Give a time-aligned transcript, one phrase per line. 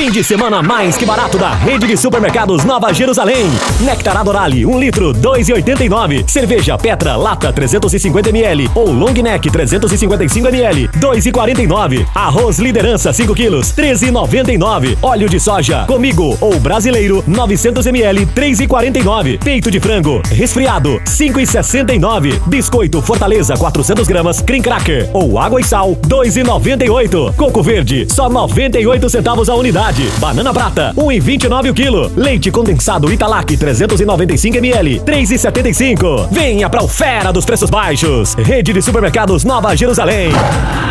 [0.00, 3.44] Fim de semana mais que barato da rede de supermercados Nova Jerusalém.
[3.80, 6.26] Nectarado Orale, 1 litro, 2,89.
[6.26, 8.70] Cerveja Petra, lata, 350ml.
[8.74, 12.06] Ou Long Neck, 355ml, 2,49.
[12.14, 14.96] Arroz Liderança, 5 quilos, 13,99.
[15.02, 19.38] Óleo de soja, comigo ou brasileiro, 900ml, 3,49.
[19.38, 22.40] Peito de frango, resfriado, 5,69.
[22.46, 27.34] Biscoito Fortaleza, 400 gramas, cream cracker ou água e sal, 2,98.
[27.34, 29.89] Coco verde, só 98 centavos a unidade.
[30.18, 32.12] Banana prata, 1,29 o quilo.
[32.16, 36.28] Leite condensado Italac, 395 ml, 3,75.
[36.30, 38.34] Venha pra o Fera dos Preços Baixos.
[38.34, 40.30] Rede de Supermercados Nova Jerusalém.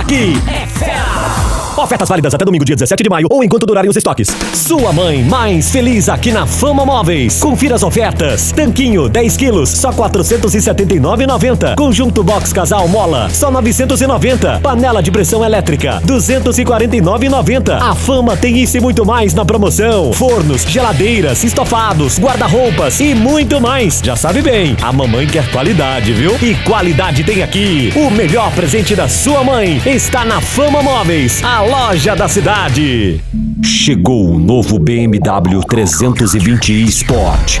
[0.00, 1.49] Aqui é Fera!
[1.76, 4.28] Ofertas válidas até domingo, dia 17 de maio ou enquanto durarem os estoques.
[4.54, 7.38] Sua mãe mais feliz aqui na Fama Móveis.
[7.40, 8.52] Confira as ofertas.
[8.52, 11.76] Tanquinho, 10 quilos, só 479,90.
[11.76, 14.60] Conjunto Box Casal Mola, só 990.
[14.60, 17.80] Panela de pressão elétrica, 249,90.
[17.80, 20.12] A Fama tem isso e muito mais na promoção.
[20.12, 24.00] Fornos, geladeiras, estofados, guarda-roupas e muito mais.
[24.02, 26.36] Já sabe bem, a mamãe quer qualidade, viu?
[26.42, 27.92] E qualidade tem aqui.
[27.96, 31.42] O melhor presente da sua mãe está na Fama Móveis.
[31.42, 33.20] A loja da cidade.
[33.62, 37.60] Chegou o novo BMW 320i Sport.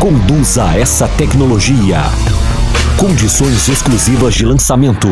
[0.00, 2.02] Conduza essa tecnologia.
[2.96, 5.08] Condições exclusivas de lançamento.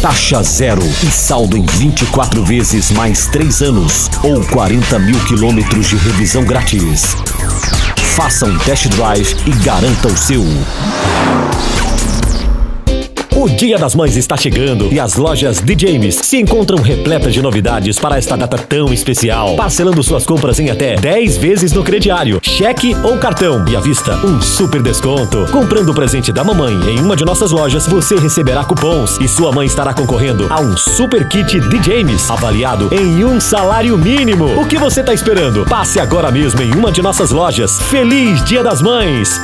[0.00, 5.96] Taxa zero e saldo em 24 vezes mais 3 anos ou 40 mil quilômetros de
[5.96, 7.16] revisão grátis.
[8.14, 10.44] Faça um test drive e garanta o seu.
[13.48, 17.40] O Dia das Mães está chegando e as lojas de James se encontram repletas de
[17.40, 19.56] novidades para esta data tão especial.
[19.56, 24.14] Parcelando suas compras em até 10 vezes no crediário, cheque ou cartão e à vista
[24.18, 25.46] um super desconto.
[25.50, 29.50] Comprando o presente da mamãe em uma de nossas lojas, você receberá cupons e sua
[29.50, 34.60] mãe estará concorrendo a um super kit de James avaliado em um salário mínimo.
[34.60, 35.64] O que você está esperando?
[35.64, 37.80] Passe agora mesmo em uma de nossas lojas.
[37.88, 39.40] Feliz Dia das Mães!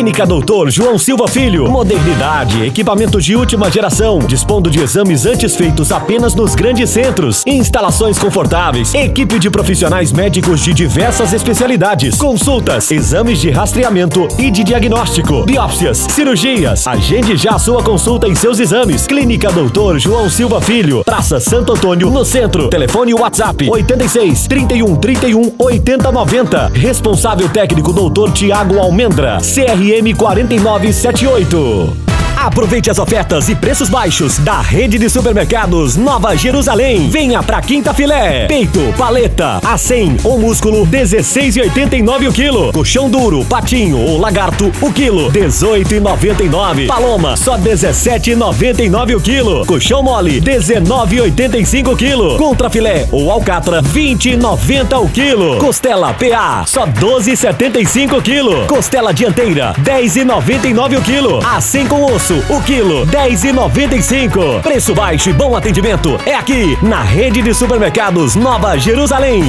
[0.00, 1.70] Clínica Doutor João Silva Filho.
[1.70, 8.18] Modernidade, equipamentos de última geração, dispondo de exames antes feitos apenas nos grandes centros, instalações
[8.18, 15.44] confortáveis, equipe de profissionais médicos de diversas especialidades, consultas, exames de rastreamento e de diagnóstico,
[15.44, 16.86] biópsias, cirurgias.
[16.86, 19.06] Agende já sua consulta em seus exames.
[19.06, 22.70] Clínica Doutor João Silva Filho, Praça Santo Antônio, no centro.
[22.70, 26.70] Telefone WhatsApp 86 31 31 80 90.
[26.72, 29.36] Responsável técnico Doutor Tiago Almendra.
[29.42, 32.19] CR CRM 4978.
[32.40, 37.10] Aproveite as ofertas e preços baixos da rede de supermercados Nova Jerusalém.
[37.10, 38.46] Venha pra Quinta Filé.
[38.46, 42.72] Peito, paleta, a 100 ou músculo, 16,89 o quilo.
[42.72, 46.86] Colchão duro, patinho ou lagarto, o quilo, 18,99.
[46.86, 49.66] Paloma, só 17,99 o quilo.
[49.66, 52.38] Colchão mole, 19,85 o quilo.
[52.38, 55.58] Contra filé ou alcatra, 20,90 o quilo.
[55.58, 58.66] Costela PA, só 12,75 o quilo.
[58.66, 61.38] Costela dianteira, 10,99 o quilo.
[61.44, 64.62] A 100 com osso o quilo 10,95.
[64.62, 69.42] Preço baixo e bom atendimento é aqui na rede de supermercados Nova Jerusalém.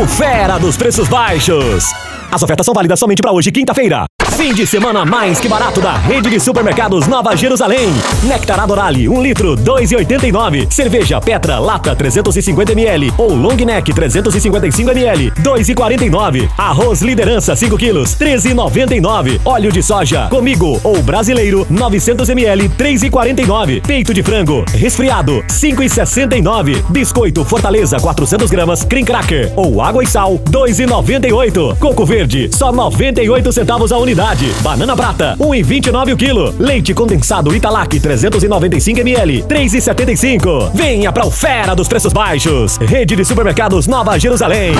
[0.00, 1.84] O Fera dos Preços Baixos.
[2.30, 4.06] As ofertas são válidas somente para hoje, quinta-feira.
[4.36, 7.88] Fim de semana mais que barato da rede de supermercados Nova Jerusalém.
[8.24, 10.70] Nectarado Orale, 1 litro, 2,89.
[10.72, 13.14] Cerveja Petra, lata, 350ml.
[13.16, 16.48] Ou Long Neck, 355ml, 2,49.
[16.58, 19.40] Arroz Liderança, 5 quilos, 13,99.
[19.44, 23.82] Óleo de soja, comigo ou brasileiro, 900ml, 3,49.
[23.86, 26.82] Peito de frango, resfriado, 5,69.
[26.90, 31.78] Biscoito Fortaleza, 400 gramas, cream cracker ou água e sal, 2,98.
[31.78, 34.23] Coco verde, só 98 centavos a unidade.
[34.62, 36.54] Banana prata, 1,29 o quilo.
[36.58, 40.70] Leite condensado Italac, 395ml, 3,75.
[40.72, 42.78] Venha pra o Fera dos Preços Baixos.
[42.78, 44.72] Rede de Supermercados Nova Jerusalém.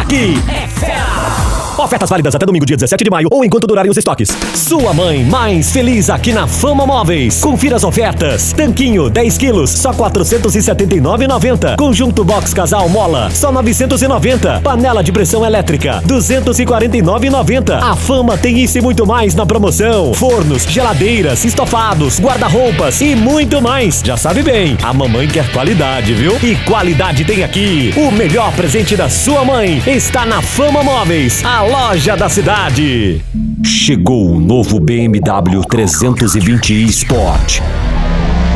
[0.00, 1.41] Aqui é Fera!
[1.78, 4.28] Ofertas válidas até domingo, dia 17 de maio ou enquanto durarem os estoques.
[4.54, 7.40] Sua mãe mais feliz aqui na Fama Móveis.
[7.40, 8.52] Confira as ofertas.
[8.52, 11.76] Tanquinho, 10 quilos, só 479,90.
[11.76, 14.60] Conjunto Box Casal Mola, só 990.
[14.62, 17.82] Panela de pressão elétrica, 249,90.
[17.82, 20.12] A Fama tem isso e muito mais na promoção.
[20.14, 24.02] Fornos, geladeiras, estofados, guarda-roupas e muito mais.
[24.04, 26.36] Já sabe bem, a mamãe quer qualidade, viu?
[26.42, 27.92] E qualidade tem aqui.
[27.96, 31.42] O melhor presente da sua mãe está na Fama Móveis.
[31.44, 33.22] A loja da cidade.
[33.64, 37.60] Chegou o novo BMW 320i Sport.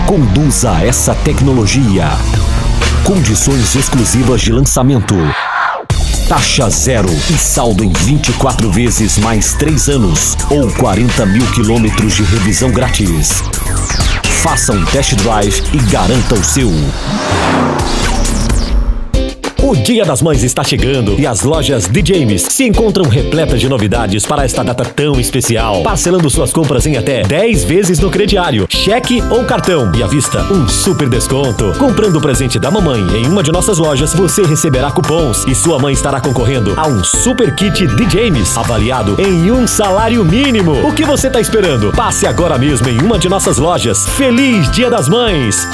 [0.07, 2.09] Conduza essa tecnologia.
[3.05, 5.15] Condições exclusivas de lançamento.
[6.29, 12.25] Taxa zero e saldo em 24 vezes mais 3 anos ou 40 mil quilômetros de
[12.25, 13.43] revisão grátis.
[14.43, 16.71] Faça um test drive e garanta o seu.
[19.67, 23.69] O Dia das Mães está chegando e as lojas de James se encontram repletas de
[23.69, 25.83] novidades para esta data tão especial.
[25.83, 30.41] Parcelando suas compras em até 10 vezes no crediário, cheque ou cartão e à vista
[30.53, 31.73] um super desconto.
[31.81, 35.81] Comprando o presente da mamãe em uma de nossas lojas, você receberá cupons e sua
[35.81, 40.87] mãe estará concorrendo a um super kit de James avaliado em um salário mínimo.
[40.87, 41.91] O que você está esperando?
[41.91, 44.07] Passe agora mesmo em uma de nossas lojas.
[44.11, 45.67] Feliz Dia das Mães!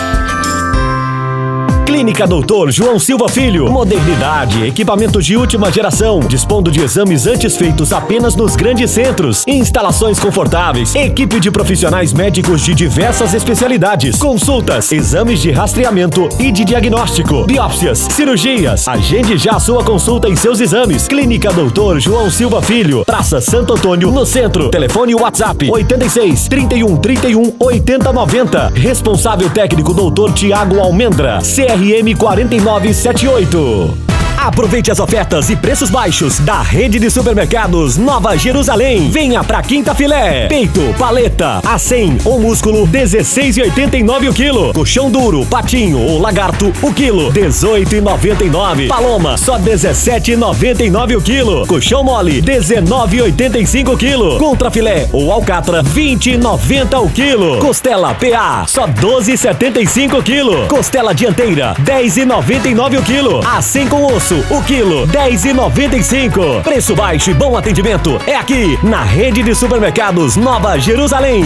[2.03, 3.71] Clínica Doutor João Silva Filho.
[3.71, 9.45] Modernidade, equipamentos de última geração, dispondo de exames antes feitos apenas nos grandes centros.
[9.47, 16.65] Instalações confortáveis, equipe de profissionais médicos de diversas especialidades, consultas, exames de rastreamento e de
[16.65, 18.89] diagnóstico, biópsias, cirurgias.
[18.89, 21.07] Agende já a sua consulta em seus exames.
[21.07, 24.71] Clínica Doutor João Silva Filho, Praça Santo Antônio, no centro.
[24.71, 28.73] Telefone WhatsApp 86 31 31 80 90.
[28.75, 31.39] Responsável técnico Doutor Tiago Almendra.
[31.39, 34.22] CR RM 4978.
[34.43, 39.09] Aproveite as ofertas e preços baixos da rede de supermercados Nova Jerusalém.
[39.09, 40.49] Venha pra Quinta Filé.
[40.49, 44.73] Peito, paleta, a 100 ou músculo, 16,89 o quilo.
[44.73, 48.89] Colchão duro, patinho ou lagarto, o quilo, 18,99.
[48.89, 51.65] Paloma, só 17,99 o quilo.
[51.65, 54.39] Colchão mole, 19,85 o quilo.
[54.39, 57.59] Contra filé ou alcatra, 20,90 o quilo.
[57.61, 60.67] Costela PA, só 12,75 o quilo.
[60.67, 63.41] Costela dianteira, 10,99 o quilo.
[63.47, 66.63] A 100 com osso o quilo 10,95.
[66.63, 71.45] Preço baixo e bom atendimento é aqui na rede de supermercados Nova Jerusalém.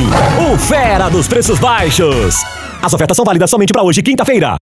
[0.51, 2.37] O fera dos preços baixos.
[2.83, 4.55] As ofertas são válidas somente para hoje, quinta-feira.